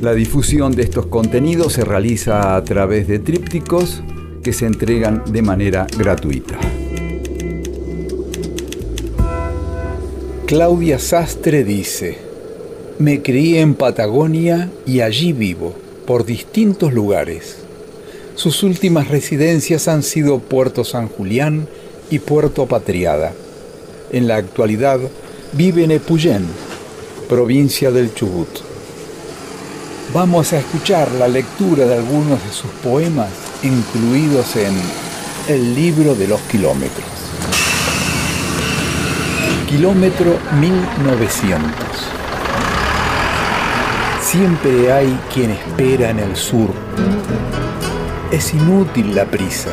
[0.00, 4.02] La difusión de estos contenidos se realiza a través de trípticos
[4.42, 6.58] que se entregan de manera gratuita.
[10.46, 12.16] Claudia Sastre dice,
[12.98, 15.74] me crié en Patagonia y allí vivo,
[16.06, 17.58] por distintos lugares.
[18.36, 21.68] Sus últimas residencias han sido Puerto San Julián
[22.10, 23.34] y Puerto Patriada.
[24.12, 24.98] En la actualidad
[25.52, 26.46] vive en Epuyén,
[27.28, 28.69] provincia del Chubut.
[30.12, 33.28] Vamos a escuchar la lectura de algunos de sus poemas
[33.62, 34.74] incluidos en
[35.46, 37.06] El libro de los kilómetros.
[39.68, 41.62] Kilómetro 1900.
[44.20, 46.70] Siempre hay quien espera en el sur.
[48.32, 49.70] Es inútil la prisa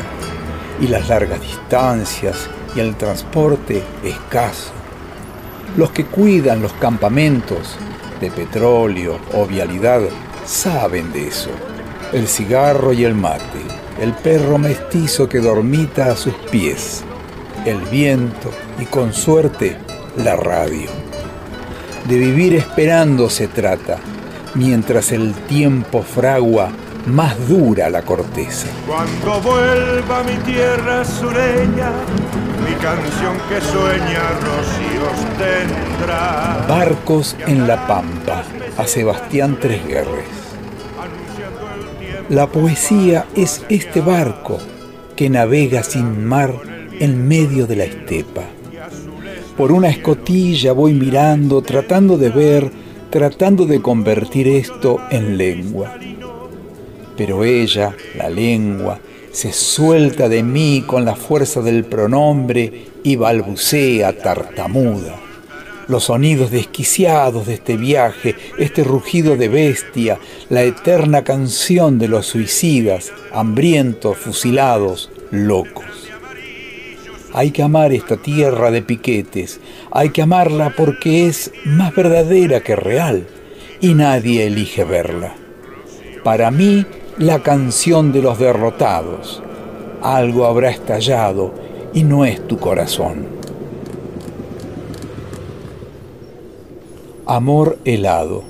[0.80, 4.70] y las largas distancias y el transporte escaso.
[5.76, 7.76] Los que cuidan los campamentos
[8.20, 10.02] de petróleo o vialidad
[10.48, 11.50] saben de eso.
[12.12, 13.60] El cigarro y el mate,
[14.00, 17.04] el perro mestizo que dormita a sus pies,
[17.66, 19.76] el viento y con suerte
[20.16, 20.88] la radio.
[22.08, 23.98] De vivir esperando se trata
[24.54, 26.70] mientras el tiempo fragua
[27.06, 28.68] más dura la corteza.
[28.86, 31.92] Cuando vuelva mi tierra sureña,
[32.80, 36.64] canción que sueña rocíos tendrá.
[36.68, 38.44] Barcos en la Pampa,
[38.76, 40.26] a Sebastián Tresguerres.
[42.28, 44.58] La poesía es este barco
[45.16, 46.54] que navega sin mar
[46.98, 48.44] en medio de la estepa.
[49.56, 52.70] Por una escotilla voy mirando, tratando de ver
[53.10, 55.96] tratando de convertir esto en lengua.
[57.16, 59.00] Pero ella, la lengua,
[59.32, 65.16] se suelta de mí con la fuerza del pronombre y balbucea tartamuda.
[65.86, 70.18] Los sonidos desquiciados de este viaje, este rugido de bestia,
[70.50, 75.86] la eterna canción de los suicidas, hambrientos, fusilados, locos.
[77.32, 79.60] Hay que amar esta tierra de piquetes,
[79.90, 83.26] hay que amarla porque es más verdadera que real
[83.80, 85.34] y nadie elige verla.
[86.24, 86.84] Para mí,
[87.18, 89.42] la canción de los derrotados.
[90.02, 91.52] Algo habrá estallado
[91.92, 93.26] y no es tu corazón.
[97.26, 98.42] Amor helado.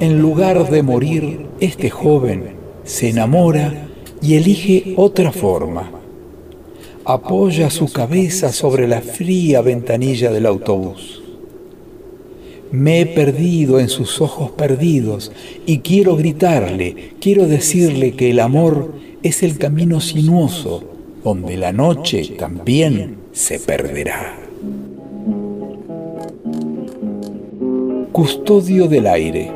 [0.00, 2.54] En lugar de morir, este joven
[2.84, 3.88] se enamora
[4.22, 5.90] y elige otra forma
[7.04, 11.19] apoya su cabeza sobre la fría ventanilla del autobús.
[12.72, 15.32] Me he perdido en sus ojos perdidos
[15.66, 20.84] y quiero gritarle, quiero decirle que el amor es el camino sinuoso
[21.24, 24.36] donde la noche también se perderá.
[28.12, 29.50] Custodio del aire.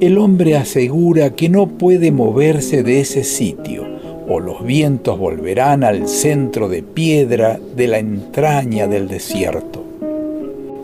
[0.00, 3.84] El hombre asegura que no puede moverse de ese sitio
[4.28, 9.81] o los vientos volverán al centro de piedra de la entraña del desierto.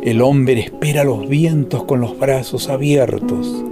[0.02, 3.64] El hombre espera los vientos con los brazos abiertos.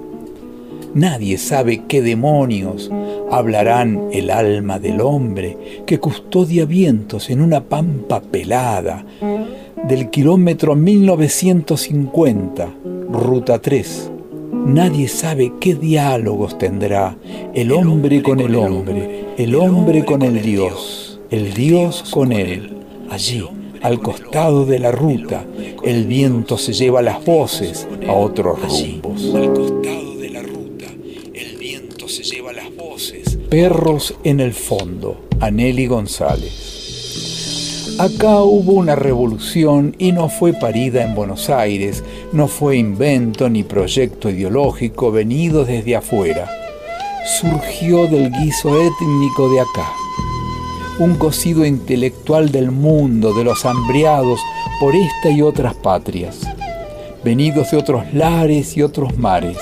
[0.95, 2.91] Nadie sabe qué demonios
[3.31, 9.05] hablarán el alma del hombre que custodia vientos en una pampa pelada
[9.87, 12.69] del kilómetro 1950,
[13.11, 14.11] ruta 3.
[14.67, 17.17] Nadie sabe qué diálogos tendrá
[17.55, 22.73] el hombre con el hombre el hombre con el Dios, el Dios con él.
[23.11, 23.45] Allí,
[23.87, 25.45] al costado de la ruta,
[25.85, 29.33] el viento se lleva las voces a otros rumbos.
[29.33, 30.87] Al costado de la ruta,
[31.33, 33.39] el viento se lleva las voces.
[33.49, 37.95] Perros en el fondo, Aneli González.
[38.01, 42.03] Acá hubo una revolución y no fue parida en Buenos Aires,
[42.33, 46.51] no fue invento ni proyecto ideológico venido desde afuera
[47.27, 49.93] surgió del guiso étnico de acá,
[50.99, 54.41] un cocido intelectual del mundo, de los hambriados
[54.81, 56.41] por esta y otras patrias,
[57.23, 59.59] venidos de otros lares y otros mares,